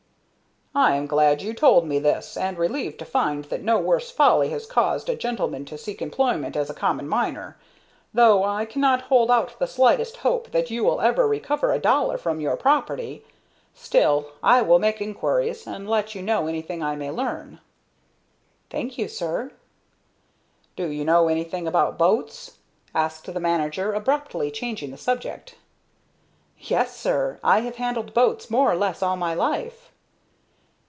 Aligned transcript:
"I 0.73 0.95
am 0.95 1.05
glad 1.05 1.41
you 1.41 1.49
have 1.49 1.57
told 1.57 1.85
me 1.85 1.99
this, 1.99 2.37
and 2.37 2.57
relieved 2.57 2.97
to 2.99 3.05
find 3.05 3.43
that 3.43 3.61
no 3.61 3.77
worse 3.77 4.09
folly 4.09 4.51
has 4.51 4.65
caused 4.65 5.09
a 5.09 5.17
gentleman 5.17 5.65
to 5.65 5.77
seek 5.77 6.01
employment 6.01 6.55
as 6.55 6.69
a 6.69 6.73
common 6.73 7.09
miner, 7.09 7.57
though 8.13 8.45
I 8.45 8.63
cannot 8.63 9.01
hold 9.01 9.29
out 9.29 9.53
the 9.59 9.67
slightest 9.67 10.15
hope 10.17 10.51
that 10.51 10.71
you 10.71 10.85
will 10.85 11.01
ever 11.01 11.27
recover 11.27 11.73
a 11.73 11.77
dollar 11.77 12.17
from 12.17 12.39
your 12.39 12.55
property. 12.55 13.25
Still, 13.73 14.31
I 14.41 14.61
will 14.61 14.79
make 14.79 15.01
inquiries, 15.01 15.67
and 15.67 15.89
let 15.89 16.15
you 16.15 16.21
know 16.21 16.47
anything 16.47 16.81
I 16.81 16.95
may 16.95 17.11
learn." 17.11 17.59
"Thank 18.69 18.97
you, 18.97 19.09
sir." 19.09 19.51
"Do 20.77 20.87
you 20.87 21.03
know 21.03 21.27
anything 21.27 21.67
about 21.67 21.97
boats?" 21.97 22.59
asked 22.95 23.25
the 23.25 23.39
manager, 23.41 23.91
abruptly 23.93 24.49
changing 24.51 24.91
the 24.91 24.97
subject. 24.97 25.55
"Yes, 26.57 26.95
sir; 26.95 27.41
I 27.43 27.59
have 27.59 27.75
handled 27.75 28.13
boats 28.13 28.49
more 28.49 28.71
or 28.71 28.77
less 28.77 29.03
all 29.03 29.17
my 29.17 29.33
life." 29.33 29.89